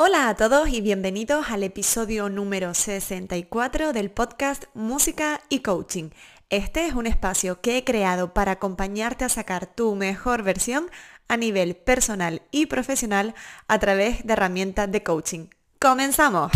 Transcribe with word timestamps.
Hola 0.00 0.28
a 0.28 0.36
todos 0.36 0.68
y 0.68 0.80
bienvenidos 0.80 1.50
al 1.50 1.64
episodio 1.64 2.28
número 2.28 2.72
64 2.72 3.92
del 3.92 4.12
podcast 4.12 4.66
Música 4.72 5.40
y 5.48 5.58
Coaching. 5.58 6.10
Este 6.50 6.86
es 6.86 6.94
un 6.94 7.08
espacio 7.08 7.60
que 7.60 7.76
he 7.76 7.82
creado 7.82 8.32
para 8.32 8.52
acompañarte 8.52 9.24
a 9.24 9.28
sacar 9.28 9.66
tu 9.66 9.96
mejor 9.96 10.44
versión 10.44 10.88
a 11.26 11.36
nivel 11.36 11.74
personal 11.74 12.42
y 12.52 12.66
profesional 12.66 13.34
a 13.66 13.80
través 13.80 14.24
de 14.24 14.34
herramientas 14.34 14.88
de 14.88 15.02
coaching. 15.02 15.48
¡Comenzamos! 15.80 16.52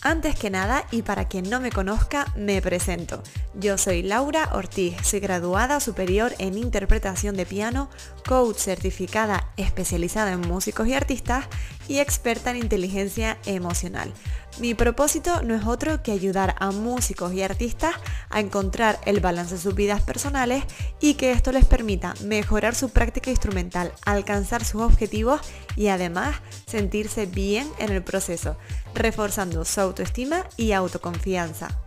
Antes 0.00 0.36
que 0.36 0.48
nada, 0.48 0.86
y 0.90 1.02
para 1.02 1.28
quien 1.28 1.50
no 1.50 1.60
me 1.60 1.70
conozca, 1.70 2.32
me 2.34 2.62
presento. 2.62 3.22
Yo 3.56 3.78
soy 3.78 4.02
Laura 4.02 4.50
Ortiz, 4.52 4.96
soy 5.04 5.20
graduada 5.20 5.78
superior 5.78 6.34
en 6.38 6.58
interpretación 6.58 7.36
de 7.36 7.46
piano, 7.46 7.88
coach 8.26 8.56
certificada 8.58 9.48
especializada 9.56 10.32
en 10.32 10.40
músicos 10.40 10.88
y 10.88 10.94
artistas 10.94 11.46
y 11.86 11.98
experta 11.98 12.50
en 12.50 12.56
inteligencia 12.56 13.38
emocional. 13.46 14.12
Mi 14.58 14.74
propósito 14.74 15.42
no 15.42 15.54
es 15.54 15.66
otro 15.66 16.02
que 16.02 16.10
ayudar 16.10 16.56
a 16.58 16.72
músicos 16.72 17.32
y 17.32 17.42
artistas 17.42 17.94
a 18.28 18.40
encontrar 18.40 18.98
el 19.06 19.20
balance 19.20 19.54
de 19.54 19.60
sus 19.60 19.76
vidas 19.76 20.02
personales 20.02 20.64
y 21.00 21.14
que 21.14 21.30
esto 21.30 21.52
les 21.52 21.64
permita 21.64 22.14
mejorar 22.24 22.74
su 22.74 22.88
práctica 22.88 23.30
instrumental, 23.30 23.92
alcanzar 24.04 24.64
sus 24.64 24.82
objetivos 24.82 25.40
y 25.76 25.88
además 25.88 26.34
sentirse 26.66 27.26
bien 27.26 27.68
en 27.78 27.92
el 27.92 28.02
proceso, 28.02 28.56
reforzando 28.94 29.64
su 29.64 29.80
autoestima 29.80 30.44
y 30.56 30.72
autoconfianza. 30.72 31.83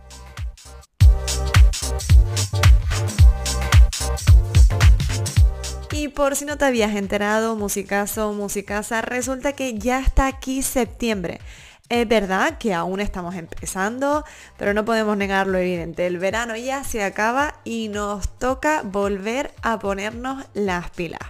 Y 5.92 6.08
por 6.08 6.36
si 6.36 6.44
no 6.44 6.56
te 6.56 6.64
habías 6.64 6.94
enterado, 6.94 7.56
musicazo, 7.56 8.32
musicasa, 8.32 9.02
resulta 9.02 9.52
que 9.54 9.78
ya 9.78 9.98
está 9.98 10.28
aquí 10.28 10.62
septiembre. 10.62 11.40
Es 11.88 12.06
verdad 12.06 12.58
que 12.58 12.72
aún 12.72 13.00
estamos 13.00 13.34
empezando, 13.34 14.24
pero 14.56 14.74
no 14.74 14.84
podemos 14.84 15.16
negar 15.16 15.46
lo 15.46 15.58
evidente. 15.58 16.06
El 16.06 16.18
verano 16.18 16.54
ya 16.54 16.84
se 16.84 17.02
acaba 17.02 17.54
y 17.64 17.88
nos 17.88 18.28
toca 18.38 18.82
volver 18.84 19.52
a 19.62 19.80
ponernos 19.80 20.44
las 20.54 20.90
pilas. 20.90 21.20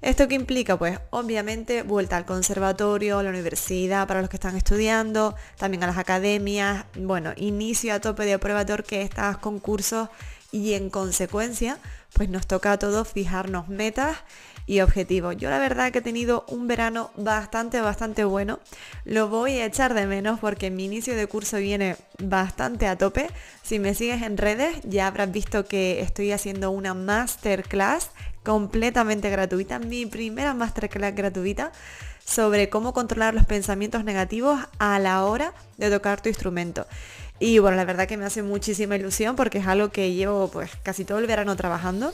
¿Esto 0.00 0.28
qué 0.28 0.36
implica? 0.36 0.78
Pues 0.78 1.00
obviamente 1.10 1.82
vuelta 1.82 2.16
al 2.16 2.24
conservatorio, 2.24 3.18
a 3.18 3.22
la 3.24 3.30
universidad 3.30 4.06
para 4.06 4.20
los 4.20 4.30
que 4.30 4.36
están 4.36 4.56
estudiando, 4.56 5.34
también 5.56 5.82
a 5.82 5.88
las 5.88 5.98
academias, 5.98 6.84
bueno, 6.94 7.32
inicio 7.36 7.92
a 7.92 8.00
tope 8.00 8.24
de 8.24 8.38
prueba 8.38 8.64
de 8.64 8.74
orquestas, 8.74 9.38
concursos 9.38 10.08
y 10.52 10.74
en 10.74 10.88
consecuencia 10.88 11.78
pues 12.14 12.28
nos 12.28 12.46
toca 12.46 12.72
a 12.72 12.78
todos 12.78 13.08
fijarnos 13.08 13.68
metas 13.68 14.16
y 14.66 14.80
objetivos. 14.80 15.36
Yo 15.36 15.50
la 15.50 15.58
verdad 15.58 15.90
que 15.90 15.98
he 15.98 16.02
tenido 16.02 16.44
un 16.48 16.68
verano 16.68 17.10
bastante, 17.16 17.80
bastante 17.80 18.24
bueno. 18.24 18.60
Lo 19.04 19.28
voy 19.28 19.58
a 19.58 19.66
echar 19.66 19.94
de 19.94 20.06
menos 20.06 20.40
porque 20.40 20.70
mi 20.70 20.84
inicio 20.84 21.16
de 21.16 21.26
curso 21.26 21.56
viene 21.56 21.96
bastante 22.22 22.86
a 22.86 22.96
tope. 22.96 23.28
Si 23.62 23.78
me 23.78 23.94
sigues 23.94 24.22
en 24.22 24.36
redes 24.36 24.78
ya 24.84 25.06
habrás 25.06 25.32
visto 25.32 25.64
que 25.64 26.00
estoy 26.00 26.32
haciendo 26.32 26.70
una 26.70 26.94
masterclass 26.94 28.10
completamente 28.44 29.30
gratuita, 29.30 29.78
mi 29.78 30.06
primera 30.06 30.54
masterclass 30.54 31.14
gratuita 31.14 31.72
sobre 32.24 32.68
cómo 32.68 32.92
controlar 32.92 33.34
los 33.34 33.46
pensamientos 33.46 34.04
negativos 34.04 34.60
a 34.78 34.98
la 34.98 35.24
hora 35.24 35.54
de 35.76 35.90
tocar 35.90 36.20
tu 36.20 36.28
instrumento. 36.28 36.86
Y 37.40 37.58
bueno, 37.58 37.76
la 37.76 37.84
verdad 37.84 38.08
que 38.08 38.16
me 38.16 38.24
hace 38.24 38.42
muchísima 38.42 38.96
ilusión 38.96 39.36
porque 39.36 39.58
es 39.58 39.66
algo 39.66 39.90
que 39.90 40.12
llevo 40.12 40.48
pues 40.48 40.70
casi 40.82 41.04
todo 41.04 41.18
el 41.18 41.26
verano 41.26 41.56
trabajando 41.56 42.12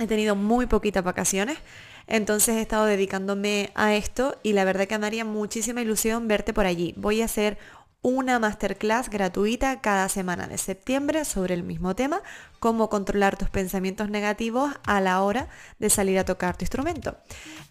He 0.00 0.06
tenido 0.06 0.34
muy 0.34 0.64
poquitas 0.64 1.04
vacaciones, 1.04 1.58
entonces 2.06 2.56
he 2.56 2.62
estado 2.62 2.86
dedicándome 2.86 3.70
a 3.74 3.94
esto 3.94 4.38
y 4.42 4.54
la 4.54 4.64
verdad 4.64 4.88
que 4.88 4.98
me 4.98 5.06
haría 5.06 5.26
muchísima 5.26 5.82
ilusión 5.82 6.26
verte 6.26 6.54
por 6.54 6.64
allí. 6.64 6.94
Voy 6.96 7.20
a 7.20 7.26
hacer 7.26 7.58
una 8.02 8.38
masterclass 8.38 9.10
gratuita 9.10 9.80
cada 9.80 10.08
semana 10.08 10.46
de 10.46 10.56
septiembre 10.56 11.24
sobre 11.24 11.54
el 11.54 11.62
mismo 11.62 11.94
tema, 11.94 12.22
cómo 12.58 12.88
controlar 12.88 13.36
tus 13.36 13.50
pensamientos 13.50 14.08
negativos 14.08 14.72
a 14.84 15.00
la 15.00 15.22
hora 15.22 15.48
de 15.78 15.90
salir 15.90 16.18
a 16.18 16.24
tocar 16.24 16.56
tu 16.56 16.64
instrumento. 16.64 17.16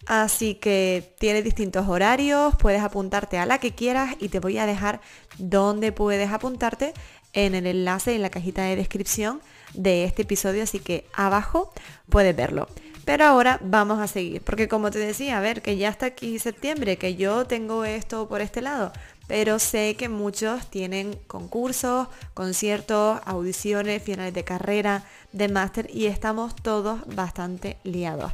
Así 0.06 0.54
que 0.54 1.14
tiene 1.18 1.42
distintos 1.42 1.88
horarios, 1.88 2.54
puedes 2.56 2.82
apuntarte 2.82 3.38
a 3.38 3.46
la 3.46 3.58
que 3.58 3.74
quieras 3.74 4.14
y 4.20 4.28
te 4.28 4.38
voy 4.38 4.58
a 4.58 4.66
dejar 4.66 5.00
dónde 5.38 5.90
puedes 5.90 6.30
apuntarte 6.30 6.94
en 7.32 7.54
el 7.54 7.66
enlace 7.66 8.14
en 8.14 8.22
la 8.22 8.30
cajita 8.30 8.62
de 8.62 8.76
descripción 8.76 9.40
de 9.74 10.04
este 10.04 10.22
episodio, 10.22 10.62
así 10.62 10.78
que 10.80 11.06
abajo 11.12 11.72
puedes 12.08 12.34
verlo. 12.36 12.68
Pero 13.04 13.24
ahora 13.24 13.58
vamos 13.62 13.98
a 13.98 14.06
seguir, 14.06 14.42
porque 14.42 14.68
como 14.68 14.90
te 14.90 14.98
decía, 14.98 15.38
a 15.38 15.40
ver, 15.40 15.62
que 15.62 15.76
ya 15.76 15.88
está 15.88 16.06
aquí 16.06 16.38
septiembre, 16.38 16.96
que 16.96 17.16
yo 17.16 17.44
tengo 17.44 17.84
esto 17.84 18.28
por 18.28 18.40
este 18.40 18.60
lado, 18.60 18.92
pero 19.30 19.60
sé 19.60 19.94
que 19.94 20.08
muchos 20.08 20.66
tienen 20.66 21.14
concursos, 21.28 22.08
conciertos, 22.34 23.20
audiciones, 23.24 24.02
finales 24.02 24.34
de 24.34 24.42
carrera, 24.42 25.04
de 25.30 25.48
máster 25.48 25.88
y 25.94 26.06
estamos 26.06 26.56
todos 26.56 26.98
bastante 27.06 27.76
liados. 27.84 28.32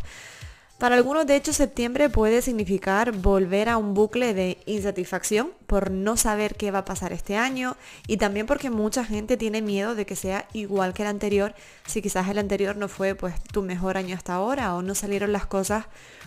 Para 0.79 0.97
algunos, 0.97 1.27
de 1.27 1.37
hecho, 1.37 1.55
septiembre 1.55 2.11
puede 2.11 2.43
significar 2.43 3.13
volver 3.13 3.71
a 3.71 3.79
un 3.79 3.95
bucle 3.95 4.35
de 4.35 4.59
insatisfacción 4.67 5.53
por 5.67 5.91
no 5.91 6.19
saber 6.19 6.55
qué 6.55 6.71
va 6.71 6.81
a 6.81 6.85
pasar 6.85 7.15
este 7.15 7.39
año 7.39 7.79
y 8.07 8.19
también 8.19 8.45
porque 8.47 8.69
mucha 8.69 9.03
gente 9.03 9.39
tiene 9.39 9.63
miedo 9.63 9.95
de 9.95 10.05
que 10.05 10.17
sea 10.17 10.47
igual 10.53 10.93
que 10.93 11.03
el 11.03 11.09
anterior, 11.09 11.55
si 11.87 12.03
quizás 12.03 12.29
el 12.29 12.39
anterior 12.39 12.77
no 12.77 12.89
fue 12.89 13.15
pues 13.15 13.43
tu 13.43 13.63
mejor 13.63 13.97
año 13.97 14.15
hasta 14.15 14.35
ahora 14.35 14.75
o 14.75 14.83
no 14.83 14.95
salieron 14.95 15.33
las 15.33 15.47
cosas 15.47 15.87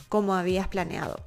como 0.09 0.34
habías 0.34 0.68
planeado. 0.68 1.20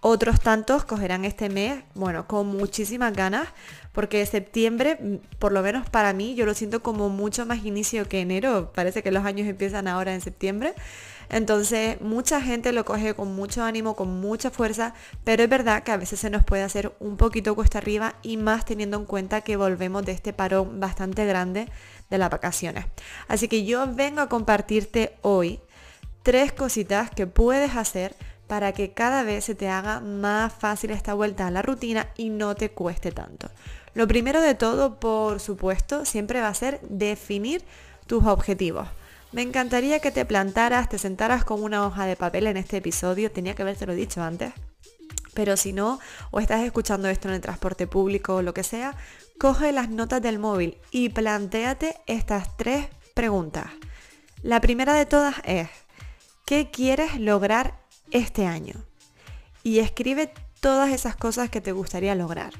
Otros 0.00 0.40
tantos 0.40 0.84
cogerán 0.84 1.24
este 1.24 1.48
mes, 1.48 1.82
bueno, 1.94 2.28
con 2.28 2.46
muchísimas 2.46 3.12
ganas, 3.12 3.48
porque 3.92 4.24
septiembre, 4.26 5.20
por 5.40 5.50
lo 5.50 5.60
menos 5.60 5.90
para 5.90 6.12
mí, 6.12 6.36
yo 6.36 6.46
lo 6.46 6.54
siento 6.54 6.84
como 6.84 7.08
mucho 7.08 7.44
más 7.44 7.64
inicio 7.64 8.08
que 8.08 8.20
enero. 8.20 8.70
Parece 8.72 9.02
que 9.02 9.10
los 9.10 9.24
años 9.24 9.48
empiezan 9.48 9.88
ahora 9.88 10.14
en 10.14 10.20
septiembre. 10.20 10.74
Entonces, 11.30 12.00
mucha 12.00 12.40
gente 12.40 12.72
lo 12.72 12.84
coge 12.84 13.14
con 13.14 13.34
mucho 13.34 13.62
ánimo, 13.62 13.94
con 13.96 14.20
mucha 14.20 14.50
fuerza, 14.50 14.94
pero 15.24 15.42
es 15.42 15.48
verdad 15.48 15.82
que 15.82 15.92
a 15.92 15.96
veces 15.96 16.20
se 16.20 16.30
nos 16.30 16.44
puede 16.44 16.62
hacer 16.62 16.94
un 17.00 17.16
poquito 17.16 17.54
cuesta 17.54 17.78
arriba 17.78 18.14
y 18.22 18.36
más 18.36 18.64
teniendo 18.64 18.96
en 18.96 19.04
cuenta 19.04 19.42
que 19.42 19.56
volvemos 19.56 20.04
de 20.04 20.12
este 20.12 20.32
parón 20.32 20.80
bastante 20.80 21.26
grande 21.26 21.68
de 22.10 22.18
las 22.18 22.30
vacaciones. 22.30 22.86
Así 23.28 23.48
que 23.48 23.64
yo 23.64 23.86
vengo 23.94 24.20
a 24.20 24.28
compartirte 24.28 25.16
hoy 25.22 25.60
tres 26.22 26.52
cositas 26.52 27.10
que 27.10 27.26
puedes 27.26 27.76
hacer 27.76 28.14
para 28.46 28.72
que 28.72 28.92
cada 28.92 29.22
vez 29.22 29.44
se 29.44 29.54
te 29.54 29.68
haga 29.68 30.00
más 30.00 30.52
fácil 30.52 30.90
esta 30.90 31.14
vuelta 31.14 31.46
a 31.46 31.50
la 31.50 31.62
rutina 31.62 32.08
y 32.16 32.30
no 32.30 32.54
te 32.54 32.70
cueste 32.70 33.12
tanto. 33.12 33.50
Lo 33.94 34.08
primero 34.08 34.40
de 34.40 34.54
todo, 34.54 34.98
por 34.98 35.38
supuesto, 35.40 36.04
siempre 36.04 36.40
va 36.40 36.48
a 36.48 36.54
ser 36.54 36.80
definir 36.88 37.62
tus 38.06 38.24
objetivos. 38.24 38.88
Me 39.30 39.42
encantaría 39.42 40.00
que 40.00 40.10
te 40.10 40.24
plantaras, 40.24 40.88
te 40.88 40.98
sentaras 40.98 41.44
con 41.44 41.62
una 41.62 41.86
hoja 41.86 42.06
de 42.06 42.16
papel 42.16 42.46
en 42.46 42.56
este 42.56 42.78
episodio, 42.78 43.30
tenía 43.30 43.54
que 43.54 43.60
haberte 43.60 43.84
lo 43.84 43.94
dicho 43.94 44.22
antes. 44.22 44.54
Pero 45.34 45.58
si 45.58 45.74
no, 45.74 46.00
o 46.30 46.40
estás 46.40 46.62
escuchando 46.62 47.08
esto 47.08 47.28
en 47.28 47.34
el 47.34 47.42
transporte 47.42 47.86
público 47.86 48.36
o 48.36 48.42
lo 48.42 48.54
que 48.54 48.62
sea, 48.62 48.96
coge 49.38 49.72
las 49.72 49.90
notas 49.90 50.22
del 50.22 50.38
móvil 50.38 50.78
y 50.90 51.10
planteate 51.10 51.96
estas 52.06 52.56
tres 52.56 52.88
preguntas. 53.14 53.66
La 54.42 54.62
primera 54.62 54.94
de 54.94 55.04
todas 55.04 55.36
es, 55.44 55.68
¿qué 56.46 56.70
quieres 56.70 57.20
lograr 57.20 57.78
este 58.10 58.46
año? 58.46 58.76
Y 59.62 59.80
escribe 59.80 60.32
todas 60.60 60.90
esas 60.90 61.16
cosas 61.16 61.50
que 61.50 61.60
te 61.60 61.72
gustaría 61.72 62.14
lograr. 62.14 62.54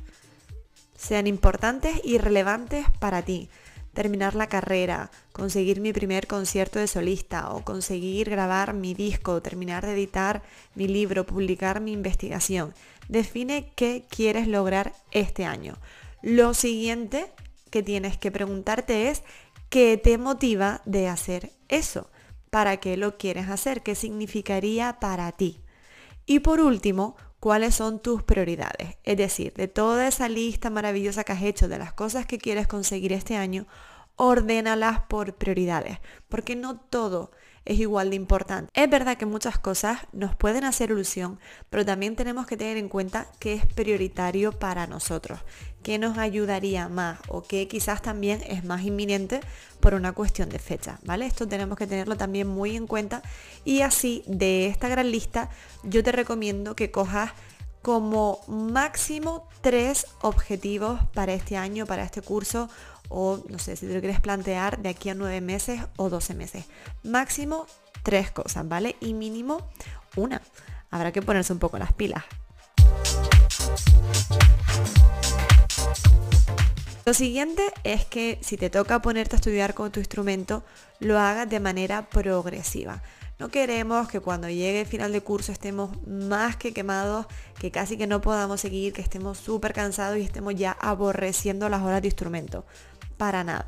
Sean 0.97 1.27
importantes 1.27 1.99
y 2.05 2.19
relevantes 2.19 2.84
para 3.01 3.23
ti 3.23 3.49
terminar 3.98 4.36
la 4.36 4.47
carrera, 4.47 5.10
conseguir 5.32 5.81
mi 5.81 5.92
primer 5.92 6.28
concierto 6.28 6.78
de 6.78 6.86
solista 6.86 7.50
o 7.50 7.65
conseguir 7.65 8.30
grabar 8.30 8.72
mi 8.72 8.95
disco, 8.95 9.42
terminar 9.42 9.84
de 9.84 9.95
editar 9.95 10.41
mi 10.77 10.86
libro, 10.86 11.27
publicar 11.27 11.80
mi 11.80 11.95
investigación. 11.95 12.74
Define 13.09 13.72
qué 13.74 14.04
quieres 14.09 14.47
lograr 14.47 14.92
este 15.10 15.47
año. 15.47 15.78
Lo 16.22 16.54
siguiente 16.54 17.33
que 17.72 17.83
tienes 17.83 18.16
que 18.16 18.30
preguntarte 18.30 19.09
es 19.09 19.24
qué 19.68 19.97
te 19.97 20.16
motiva 20.16 20.80
de 20.84 21.09
hacer 21.09 21.51
eso. 21.66 22.09
¿Para 22.51 22.77
qué 22.77 22.97
lo 22.97 23.18
quieres 23.18 23.48
hacer? 23.48 23.83
¿Qué 23.83 23.97
significaría 23.97 25.01
para 25.01 25.33
ti? 25.33 25.60
Y 26.24 26.39
por 26.39 26.60
último, 26.60 27.16
cuáles 27.41 27.75
son 27.75 28.01
tus 28.01 28.23
prioridades. 28.23 28.97
Es 29.05 29.17
decir, 29.17 29.53
de 29.55 29.69
toda 29.69 30.09
esa 30.09 30.29
lista 30.29 30.71
maravillosa 30.71 31.25
que 31.25 31.33
has 31.33 31.43
hecho 31.43 31.69
de 31.69 31.79
las 31.79 31.93
cosas 31.93 32.27
que 32.27 32.39
quieres 32.39 32.67
conseguir 32.67 33.13
este 33.13 33.37
año, 33.37 33.67
ordénalas 34.17 35.01
por 35.09 35.35
prioridades, 35.35 35.99
porque 36.29 36.57
no 36.57 36.79
todo 36.79 37.31
es 37.68 37.78
igual 37.78 38.10
de 38.10 38.16
importante. 38.16 38.70
Es 38.74 38.88
verdad 38.88 39.18
que 39.18 39.26
muchas 39.26 39.59
cosas 39.59 40.00
nos 40.12 40.34
pueden 40.34 40.65
hacer 40.65 40.91
ilusión, 40.91 41.38
pero 41.68 41.84
también 41.84 42.16
tenemos 42.16 42.47
que 42.47 42.56
tener 42.56 42.78
en 42.78 42.88
cuenta 42.88 43.26
que 43.38 43.53
es 43.53 43.66
prioritario 43.66 44.53
para 44.53 44.86
nosotros, 44.86 45.38
que 45.82 45.98
nos 45.98 46.16
ayudaría 46.16 46.88
más 46.88 47.20
o 47.28 47.42
que 47.42 47.68
quizás 47.68 48.00
también 48.00 48.42
es 48.48 48.65
más 48.65 48.82
inminente 48.82 49.41
por 49.80 49.92
una 49.92 50.12
cuestión 50.12 50.48
de 50.48 50.59
fecha, 50.59 50.98
¿vale? 51.04 51.26
Esto 51.26 51.47
tenemos 51.47 51.76
que 51.76 51.86
tenerlo 51.86 52.16
también 52.16 52.48
muy 52.48 52.74
en 52.74 52.86
cuenta 52.86 53.22
y 53.66 53.82
así 53.82 54.24
de 54.26 54.66
esta 54.66 54.88
gran 54.88 55.10
lista 55.10 55.50
yo 55.82 56.03
te 56.03 56.10
recomiendo 56.10 56.74
que 56.74 56.91
cojas 56.91 57.32
como 57.82 58.41
máximo 58.48 59.47
tres 59.60 60.06
objetivos 60.22 61.00
para 61.12 61.34
este 61.34 61.56
año, 61.56 61.86
para 61.86 62.03
este 62.03 62.22
curso 62.22 62.68
o 63.09 63.43
no 63.49 63.59
sé 63.59 63.77
si 63.77 63.87
te 63.87 63.95
lo 63.95 64.01
quieres 64.01 64.21
plantear 64.21 64.78
de 64.81 64.89
aquí 64.89 65.10
a 65.10 65.15
nueve 65.15 65.41
meses 65.41 65.81
o 65.97 66.10
12 66.10 66.34
meses. 66.34 66.65
Máximo 67.03 67.66
tres 68.03 68.31
cosas, 68.31 68.66
¿vale? 68.69 68.97
Y 69.01 69.15
mínimo 69.15 69.66
una. 70.16 70.43
Habrá 70.91 71.13
que 71.13 71.22
ponerse 71.22 71.53
un 71.53 71.59
poco 71.59 71.78
las 71.78 71.93
pilas. 71.93 72.25
Lo 77.05 77.15
siguiente 77.15 77.63
es 77.84 78.05
que 78.05 78.39
si 78.43 78.59
te 78.59 78.69
toca 78.69 79.01
ponerte 79.01 79.34
a 79.34 79.39
estudiar 79.39 79.72
con 79.72 79.91
tu 79.91 79.99
instrumento, 79.99 80.63
lo 81.01 81.19
hagas 81.19 81.49
de 81.49 81.59
manera 81.59 82.11
progresiva. 82.11 83.03
No 83.39 83.51
queremos 83.51 84.09
que 84.09 84.21
cuando 84.21 84.49
llegue 84.49 84.81
el 84.81 84.87
final 84.87 85.13
de 85.13 85.21
curso 85.21 85.53
estemos 85.53 85.91
más 86.07 86.57
que 86.57 86.75
quemados, 86.75 87.27
que 87.59 87.71
casi 87.71 87.97
que 87.97 88.07
no 88.07 88.21
podamos 88.21 88.61
seguir, 88.61 88.93
que 88.93 89.01
estemos 89.01 89.39
súper 89.39 89.72
cansados 89.72 90.19
y 90.19 90.22
estemos 90.22 90.54
ya 90.57 90.72
aborreciendo 90.72 91.69
las 91.69 91.83
horas 91.83 92.03
de 92.03 92.09
instrumento. 92.09 92.66
Para 93.18 93.44
nada. 93.44 93.66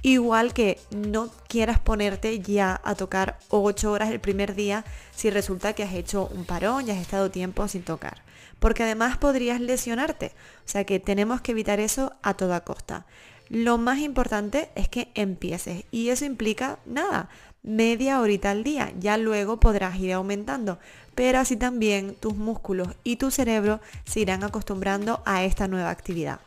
Igual 0.00 0.52
que 0.54 0.80
no 0.90 1.28
quieras 1.48 1.78
ponerte 1.78 2.40
ya 2.40 2.80
a 2.82 2.94
tocar 2.94 3.38
8 3.50 3.92
horas 3.92 4.10
el 4.10 4.20
primer 4.20 4.54
día 4.56 4.84
si 5.14 5.30
resulta 5.30 5.74
que 5.74 5.84
has 5.84 5.92
hecho 5.92 6.28
un 6.34 6.44
parón 6.44 6.86
y 6.86 6.90
has 6.90 6.98
estado 6.98 7.30
tiempo 7.30 7.68
sin 7.68 7.82
tocar. 7.82 8.22
Porque 8.58 8.82
además 8.82 9.18
podrías 9.18 9.60
lesionarte. 9.60 10.32
O 10.64 10.68
sea 10.68 10.84
que 10.84 10.98
tenemos 10.98 11.40
que 11.40 11.52
evitar 11.52 11.78
eso 11.78 12.14
a 12.22 12.34
toda 12.34 12.64
costa. 12.64 13.06
Lo 13.48 13.78
más 13.78 13.98
importante 13.98 14.70
es 14.74 14.88
que 14.88 15.10
empieces 15.14 15.84
y 15.90 16.08
eso 16.08 16.24
implica 16.24 16.78
nada, 16.86 17.28
media 17.62 18.20
horita 18.20 18.50
al 18.50 18.64
día. 18.64 18.92
Ya 18.98 19.16
luego 19.18 19.60
podrás 19.60 19.98
ir 19.98 20.14
aumentando, 20.14 20.78
pero 21.14 21.38
así 21.38 21.56
también 21.56 22.14
tus 22.14 22.34
músculos 22.34 22.88
y 23.04 23.16
tu 23.16 23.30
cerebro 23.30 23.80
se 24.04 24.20
irán 24.20 24.42
acostumbrando 24.42 25.22
a 25.26 25.44
esta 25.44 25.68
nueva 25.68 25.90
actividad. 25.90 26.40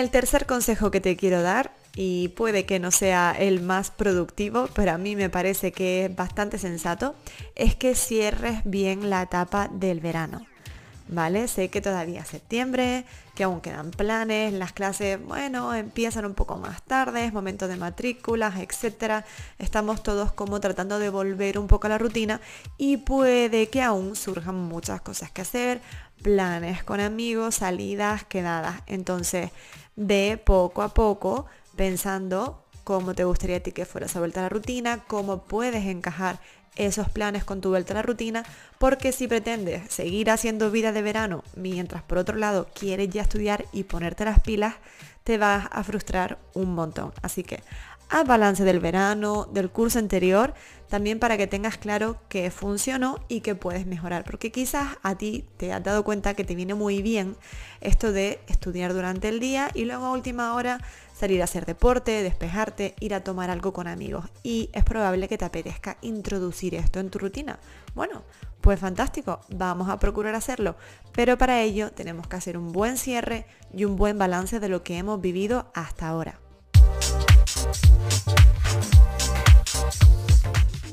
El 0.00 0.10
tercer 0.10 0.44
consejo 0.44 0.90
que 0.90 1.00
te 1.00 1.16
quiero 1.16 1.40
dar, 1.40 1.72
y 1.94 2.28
puede 2.28 2.66
que 2.66 2.78
no 2.78 2.90
sea 2.90 3.34
el 3.38 3.62
más 3.62 3.90
productivo, 3.90 4.68
pero 4.74 4.92
a 4.92 4.98
mí 4.98 5.16
me 5.16 5.30
parece 5.30 5.72
que 5.72 6.04
es 6.04 6.14
bastante 6.14 6.58
sensato, 6.58 7.14
es 7.54 7.76
que 7.76 7.94
cierres 7.94 8.60
bien 8.64 9.08
la 9.08 9.22
etapa 9.22 9.70
del 9.72 10.00
verano. 10.00 10.46
¿vale? 11.08 11.48
Sé 11.48 11.68
que 11.68 11.80
todavía 11.80 12.20
es 12.20 12.28
septiembre, 12.28 13.04
que 13.34 13.44
aún 13.44 13.60
quedan 13.60 13.90
planes, 13.90 14.52
las 14.52 14.72
clases, 14.72 15.22
bueno, 15.24 15.74
empiezan 15.74 16.24
un 16.24 16.34
poco 16.34 16.56
más 16.56 16.82
tarde, 16.82 17.24
es 17.24 17.32
momento 17.32 17.68
de 17.68 17.76
matrículas, 17.76 18.58
etcétera. 18.58 19.24
Estamos 19.58 20.02
todos 20.02 20.32
como 20.32 20.60
tratando 20.60 20.98
de 20.98 21.10
volver 21.10 21.58
un 21.58 21.66
poco 21.66 21.86
a 21.86 21.90
la 21.90 21.98
rutina 21.98 22.40
y 22.78 22.98
puede 22.98 23.68
que 23.68 23.82
aún 23.82 24.16
surjan 24.16 24.56
muchas 24.56 25.00
cosas 25.00 25.30
que 25.30 25.42
hacer, 25.42 25.80
planes 26.22 26.82
con 26.82 27.00
amigos, 27.00 27.56
salidas, 27.56 28.24
quedadas. 28.24 28.82
Entonces, 28.86 29.50
ve 29.96 30.40
poco 30.42 30.82
a 30.82 30.94
poco 30.94 31.46
pensando 31.74 32.62
cómo 32.84 33.14
te 33.14 33.24
gustaría 33.24 33.56
a 33.56 33.60
ti 33.60 33.72
que 33.72 33.84
fuera 33.84 34.06
esa 34.06 34.20
vuelta 34.20 34.40
a 34.40 34.44
la 34.44 34.48
rutina, 34.48 35.04
cómo 35.06 35.42
puedes 35.42 35.84
encajar 35.86 36.38
esos 36.76 37.08
planes 37.08 37.42
con 37.42 37.60
tu 37.60 37.70
vuelta 37.70 37.94
a 37.94 37.96
la 37.96 38.02
rutina, 38.02 38.44
porque 38.78 39.10
si 39.10 39.26
pretendes 39.26 39.92
seguir 39.92 40.30
haciendo 40.30 40.70
vida 40.70 40.92
de 40.92 41.02
verano 41.02 41.42
mientras 41.56 42.02
por 42.02 42.18
otro 42.18 42.36
lado 42.36 42.68
quieres 42.74 43.08
ya 43.08 43.22
estudiar 43.22 43.64
y 43.72 43.84
ponerte 43.84 44.24
las 44.24 44.40
pilas, 44.40 44.74
te 45.26 45.38
vas 45.38 45.66
a 45.72 45.82
frustrar 45.82 46.38
un 46.54 46.76
montón. 46.76 47.12
Así 47.20 47.42
que 47.42 47.60
haz 48.08 48.24
balance 48.24 48.62
del 48.62 48.78
verano, 48.78 49.48
del 49.52 49.70
curso 49.70 49.98
anterior, 49.98 50.54
también 50.88 51.18
para 51.18 51.36
que 51.36 51.48
tengas 51.48 51.78
claro 51.78 52.20
que 52.28 52.52
funcionó 52.52 53.18
y 53.26 53.40
que 53.40 53.56
puedes 53.56 53.86
mejorar, 53.86 54.22
porque 54.22 54.52
quizás 54.52 54.98
a 55.02 55.16
ti 55.16 55.44
te 55.56 55.72
has 55.72 55.82
dado 55.82 56.04
cuenta 56.04 56.34
que 56.34 56.44
te 56.44 56.54
viene 56.54 56.74
muy 56.74 57.02
bien 57.02 57.34
esto 57.80 58.12
de 58.12 58.38
estudiar 58.46 58.94
durante 58.94 59.28
el 59.28 59.40
día 59.40 59.68
y 59.74 59.84
luego 59.84 60.06
a 60.06 60.12
última 60.12 60.54
hora 60.54 60.78
salir 61.12 61.40
a 61.40 61.44
hacer 61.44 61.66
deporte, 61.66 62.22
despejarte, 62.22 62.94
ir 63.00 63.12
a 63.12 63.24
tomar 63.24 63.50
algo 63.50 63.72
con 63.72 63.88
amigos. 63.88 64.26
Y 64.44 64.70
es 64.74 64.84
probable 64.84 65.26
que 65.26 65.38
te 65.38 65.44
apetezca 65.44 65.96
introducir 66.02 66.76
esto 66.76 67.00
en 67.00 67.10
tu 67.10 67.18
rutina. 67.18 67.58
Bueno, 67.96 68.22
pues 68.66 68.80
fantástico, 68.80 69.38
vamos 69.48 69.88
a 69.88 70.00
procurar 70.00 70.34
hacerlo. 70.34 70.74
Pero 71.12 71.38
para 71.38 71.62
ello 71.62 71.92
tenemos 71.92 72.26
que 72.26 72.34
hacer 72.34 72.58
un 72.58 72.72
buen 72.72 72.96
cierre 72.96 73.46
y 73.72 73.84
un 73.84 73.94
buen 73.94 74.18
balance 74.18 74.58
de 74.58 74.68
lo 74.68 74.82
que 74.82 74.98
hemos 74.98 75.20
vivido 75.20 75.70
hasta 75.72 76.08
ahora. 76.08 76.40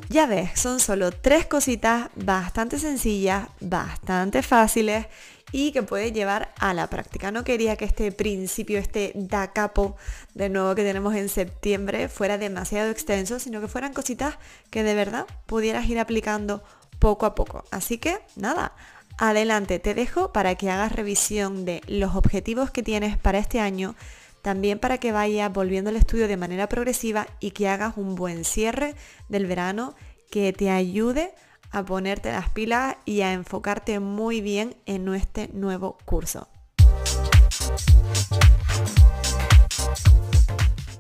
Ya 0.08 0.28
ves, 0.28 0.52
son 0.54 0.80
solo 0.80 1.10
tres 1.12 1.48
cositas 1.48 2.12
bastante 2.16 2.78
sencillas, 2.78 3.48
bastante 3.60 4.44
fáciles 4.44 5.08
y 5.52 5.72
que 5.72 5.82
puede 5.82 6.12
llevar 6.12 6.54
a 6.60 6.76
la 6.76 6.86
práctica. 6.92 7.32
No 7.32 7.44
quería 7.44 7.76
que 7.76 7.86
este 7.86 8.12
principio, 8.12 8.78
este 8.78 9.14
da 9.16 9.52
capo 9.52 9.96
de 10.36 10.50
nuevo 10.50 10.76
que 10.76 10.84
tenemos 10.84 11.16
en 11.16 11.28
septiembre 11.28 12.08
fuera 12.08 12.38
demasiado 12.38 12.92
extenso, 12.92 13.40
sino 13.40 13.62
que 13.62 13.68
fueran 13.68 13.94
cositas 13.94 14.38
que 14.70 14.84
de 14.84 14.94
verdad 14.94 15.26
pudieras 15.48 15.90
ir 15.90 15.98
aplicando 15.98 16.64
poco 17.04 17.26
a 17.26 17.36
poco. 17.36 17.66
Así 17.70 17.98
que 17.98 18.20
nada, 18.38 18.72
adelante, 19.18 19.78
te 19.78 19.94
dejo 19.94 20.32
para 20.32 20.56
que 20.56 20.72
hagas 20.72 20.94
revisión 20.94 21.66
de 21.66 21.82
los 21.86 22.16
objetivos 22.16 22.72
que 22.72 22.82
tienes 22.82 23.18
para 23.18 23.40
este 23.40 23.60
año, 23.60 23.96
también 24.42 24.80
para 24.80 25.00
que 25.00 25.12
vayas 25.12 25.52
volviendo 25.52 25.90
al 25.90 25.98
estudio 25.98 26.30
de 26.30 26.38
manera 26.38 26.70
progresiva 26.70 27.28
y 27.42 27.52
que 27.52 27.68
hagas 27.68 27.98
un 27.98 28.16
buen 28.16 28.46
cierre 28.46 28.96
del 29.28 29.48
verano 29.48 29.96
que 30.32 30.54
te 30.54 30.70
ayude 30.70 31.36
a 31.72 31.84
ponerte 31.84 32.32
las 32.32 32.48
pilas 32.52 32.96
y 33.04 33.20
a 33.20 33.34
enfocarte 33.34 34.00
muy 34.00 34.40
bien 34.40 34.78
en 34.86 35.14
este 35.14 35.50
nuevo 35.50 35.98
curso. 36.06 36.48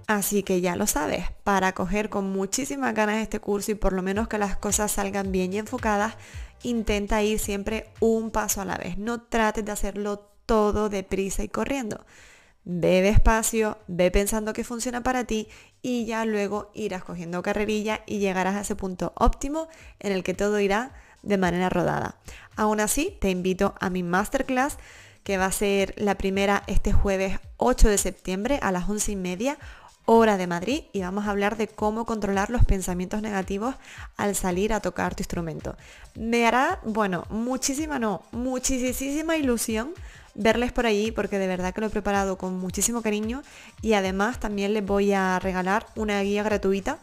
Así 0.08 0.44
que 0.44 0.60
ya 0.60 0.76
lo 0.76 0.86
sabes, 0.86 1.26
para 1.44 1.74
coger 1.74 2.10
con 2.10 2.32
muchísimas 2.32 2.94
ganas 2.94 3.18
este 3.18 3.40
curso 3.40 3.72
y 3.72 3.76
por 3.76 3.94
lo 3.94 4.02
menos 4.02 4.28
que 4.28 4.38
las 4.38 4.58
cosas 4.58 4.92
salgan 4.92 5.32
bien 5.32 5.54
y 5.54 5.60
enfocadas, 5.60 6.16
intenta 6.64 7.22
ir 7.24 7.40
siempre 7.40 7.90
un 8.00 8.32
paso 8.32 8.62
a 8.62 8.66
la 8.66 8.78
vez. 8.78 8.98
No 8.98 9.22
trates 9.22 9.64
de 9.64 9.72
hacerlo 9.72 10.20
todo 10.46 10.90
deprisa 10.90 11.44
y 11.44 11.48
corriendo. 11.48 12.06
Ve 12.66 13.02
despacio, 13.02 13.78
ve 13.88 14.10
pensando 14.12 14.54
que 14.54 14.64
funciona 14.64 15.04
para 15.04 15.26
ti 15.26 15.48
y 15.82 16.06
ya 16.06 16.24
luego 16.26 16.72
irás 16.74 17.04
cogiendo 17.04 17.42
carrerilla 17.42 18.02
y 18.06 18.20
llegarás 18.20 18.56
a 18.56 18.62
ese 18.62 18.76
punto 18.76 19.14
óptimo 19.16 19.68
en 20.00 20.14
el 20.14 20.24
que 20.24 20.34
todo 20.34 20.60
irá 20.60 20.94
de 21.24 21.38
manera 21.38 21.70
rodada. 21.70 22.18
Aún 22.56 22.80
así, 22.80 23.18
te 23.20 23.30
invito 23.30 23.76
a 23.80 23.90
mi 23.90 24.04
masterclass 24.04 24.78
que 25.24 25.38
va 25.38 25.46
a 25.46 25.52
ser 25.52 25.94
la 25.98 26.16
primera 26.16 26.64
este 26.68 26.92
jueves 26.92 27.40
8 27.58 27.90
de 27.90 27.98
septiembre 27.98 28.60
a 28.62 28.72
las 28.72 28.90
11 28.90 29.14
y 29.14 29.16
media 29.16 29.58
hora 30.06 30.38
de 30.38 30.48
Madrid 30.48 30.84
y 30.92 31.02
vamos 31.02 31.26
a 31.26 31.32
hablar 31.32 31.58
de 31.58 31.68
cómo 31.68 32.06
controlar 32.06 32.50
los 32.50 32.66
pensamientos 32.66 33.22
negativos 33.22 33.76
al 34.18 34.36
salir 34.36 34.74
a 34.74 34.80
tocar 34.80 35.16
tu 35.16 35.22
instrumento. 35.22 35.76
Me 36.16 36.46
hará, 36.46 36.80
bueno, 36.84 37.26
muchísima, 37.30 38.00
no, 38.00 38.24
muchísima 38.32 39.38
ilusión 39.38 39.94
verles 40.36 40.72
por 40.72 40.86
allí 40.86 41.12
porque 41.12 41.40
de 41.40 41.48
verdad 41.48 41.74
que 41.74 41.82
lo 41.82 41.88
he 41.88 41.92
preparado 41.92 42.38
con 42.38 42.58
muchísimo 42.58 43.02
cariño 43.02 43.44
y 43.82 43.94
además 43.94 44.40
también 44.40 44.74
les 44.74 44.86
voy 44.86 45.14
a 45.14 45.40
regalar 45.40 45.86
una 45.96 46.22
guía 46.22 46.44
gratuita 46.44 46.98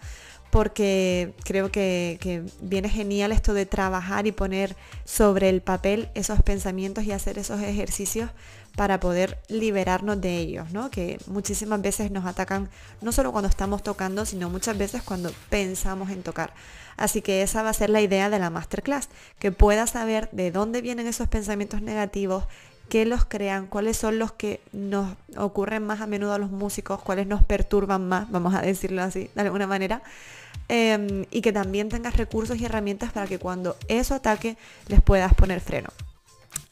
porque 0.50 1.32
creo 1.44 1.70
que, 1.70 2.44
viene 2.60 2.88
genial 2.88 3.32
esto 3.32 3.54
de 3.54 3.66
trabajar 3.66 4.26
y 4.26 4.32
poner 4.32 4.76
sobre 5.04 5.48
el 5.48 5.62
papel 5.62 6.10
esos 6.14 6.42
pensamientos 6.42 7.04
y 7.04 7.12
hacer 7.12 7.38
esos 7.38 7.60
ejercicios 7.60 8.30
para 8.76 9.00
poder 9.00 9.40
liberarnos 9.48 10.20
de 10.20 10.38
ellos, 10.38 10.72
¿no? 10.72 10.90
Que 10.90 11.18
muchísimas 11.26 11.82
veces 11.82 12.10
nos 12.10 12.24
atacan 12.24 12.68
no 13.00 13.12
solo 13.12 13.32
cuando 13.32 13.48
estamos 13.48 13.82
tocando, 13.82 14.24
sino 14.24 14.48
muchas 14.48 14.78
veces 14.78 15.02
cuando 15.02 15.32
pensamos 15.48 16.10
en 16.10 16.22
tocar. 16.22 16.52
Así 16.96 17.22
que 17.22 17.42
esa 17.42 17.62
va 17.62 17.70
a 17.70 17.74
ser 17.74 17.90
la 17.90 18.00
idea 18.00 18.30
de 18.30 18.38
la 18.38 18.50
masterclass, 18.50 19.08
que 19.38 19.52
puedas 19.52 19.90
saber 19.90 20.28
de 20.32 20.50
dónde 20.50 20.82
vienen 20.82 21.06
esos 21.06 21.28
pensamientos 21.28 21.82
negativos, 21.82 22.44
qué 22.90 23.06
los 23.06 23.24
crean, 23.24 23.66
cuáles 23.66 23.96
son 23.96 24.18
los 24.18 24.32
que 24.32 24.60
nos 24.72 25.16
ocurren 25.36 25.86
más 25.86 26.02
a 26.02 26.06
menudo 26.06 26.34
a 26.34 26.38
los 26.38 26.50
músicos, 26.50 27.00
cuáles 27.00 27.26
nos 27.26 27.42
perturban 27.42 28.06
más, 28.06 28.30
vamos 28.30 28.54
a 28.54 28.60
decirlo 28.60 29.02
así, 29.02 29.30
de 29.34 29.40
alguna 29.40 29.66
manera. 29.66 30.02
Em, 30.68 31.24
y 31.30 31.40
que 31.40 31.52
también 31.52 31.88
tengas 31.88 32.16
recursos 32.16 32.58
y 32.58 32.64
herramientas 32.64 33.12
para 33.12 33.26
que 33.26 33.38
cuando 33.38 33.76
eso 33.88 34.14
ataque 34.14 34.56
les 34.88 35.00
puedas 35.00 35.32
poner 35.34 35.60
freno. 35.60 35.88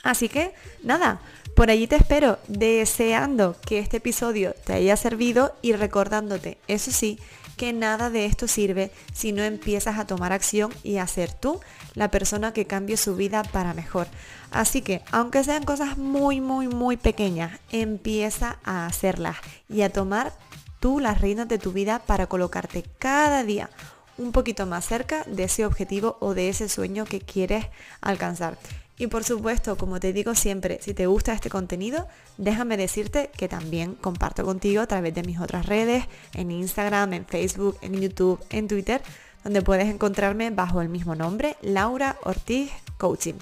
Así 0.05 0.29
que 0.29 0.53
nada, 0.83 1.21
por 1.57 1.71
allí 1.71 1.87
te 1.87 1.97
espero 1.97 2.39
deseando 2.47 3.57
que 3.67 3.79
este 3.79 3.97
episodio 3.97 4.55
te 4.65 4.75
haya 4.75 4.97
servido 4.97 5.55
y 5.63 5.73
recordándote, 5.73 6.59
eso 6.69 6.93
sí, 6.93 7.19
que 7.59 7.75
nada 7.75 8.09
de 8.09 8.25
esto 8.25 8.49
sirve 8.49 8.91
si 9.13 9.33
no 9.33 9.43
empiezas 9.43 9.99
a 9.99 10.07
tomar 10.07 10.33
acción 10.33 10.73
y 10.83 10.97
a 10.97 11.07
ser 11.07 11.35
tú 11.35 11.61
la 11.95 12.11
persona 12.11 12.55
que 12.55 12.67
cambie 12.67 12.97
su 12.97 13.17
vida 13.17 13.43
para 13.43 13.75
mejor. 13.75 14.07
Así 14.51 14.81
que, 14.81 15.03
aunque 15.13 15.45
sean 15.45 15.65
cosas 15.65 15.99
muy, 15.99 16.41
muy, 16.41 16.69
muy 16.69 16.97
pequeñas, 16.97 17.61
empieza 17.71 18.57
a 18.65 18.87
hacerlas 18.87 19.37
y 19.69 19.83
a 19.83 19.93
tomar 19.93 20.33
tú 20.81 21.01
las 21.01 21.21
reinas 21.21 21.49
de 21.49 21.59
tu 21.59 21.73
vida 21.73 21.99
para 21.99 22.29
colocarte 22.29 22.85
cada 22.99 23.45
día 23.45 23.69
un 24.17 24.33
poquito 24.33 24.65
más 24.65 24.87
cerca 24.87 25.25
de 25.25 25.45
ese 25.45 25.67
objetivo 25.67 26.17
o 26.21 26.35
de 26.35 26.49
ese 26.49 26.69
sueño 26.69 27.05
que 27.05 27.21
quieres 27.21 27.67
alcanzar. 28.01 28.57
Y 28.99 29.07
por 29.07 29.23
supuesto, 29.23 29.77
como 29.77 30.01
te 30.01 30.13
digo 30.13 30.35
siempre, 30.35 30.81
si 30.83 30.93
te 30.93 31.07
gusta 31.07 31.33
este 31.33 31.49
contenido, 31.49 32.09
déjame 32.37 32.77
decirte 32.77 33.31
que 33.37 33.49
también 33.49 33.95
comparto 33.95 34.45
contigo 34.45 34.83
a 34.83 34.87
través 34.89 35.15
de 35.15 35.23
mis 35.23 35.39
otras 35.39 35.67
redes, 35.67 36.05
en 36.35 36.51
Instagram, 36.51 37.15
en 37.15 37.25
Facebook, 37.25 37.79
en 37.81 38.01
YouTube, 38.01 38.41
en 38.51 38.67
Twitter, 38.67 39.01
donde 39.45 39.63
puedes 39.63 39.89
encontrarme 39.89 40.51
bajo 40.51 40.83
el 40.83 40.89
mismo 40.89 41.15
nombre, 41.15 41.57
Laura 41.63 42.17
Ortiz 42.25 42.73
Coaching. 42.99 43.35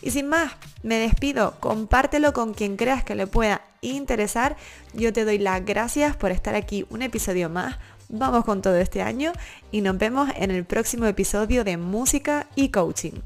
Y 0.00 0.12
sin 0.12 0.28
más, 0.28 0.52
me 0.84 0.96
despido, 0.96 1.56
compártelo 1.58 2.32
con 2.32 2.54
quien 2.54 2.76
creas 2.76 3.02
que 3.02 3.16
le 3.16 3.26
pueda 3.26 3.62
interesar. 3.80 4.56
Yo 4.94 5.12
te 5.12 5.24
doy 5.24 5.38
las 5.38 5.64
gracias 5.64 6.16
por 6.16 6.30
estar 6.30 6.54
aquí 6.54 6.86
un 6.88 7.02
episodio 7.02 7.50
más. 7.50 7.76
Vamos 8.08 8.44
con 8.44 8.62
todo 8.62 8.76
este 8.76 9.02
año 9.02 9.32
y 9.70 9.82
nos 9.82 9.98
vemos 9.98 10.30
en 10.36 10.50
el 10.50 10.64
próximo 10.64 11.06
episodio 11.06 11.64
de 11.64 11.76
Música 11.76 12.46
y 12.54 12.70
Coaching. 12.70 13.20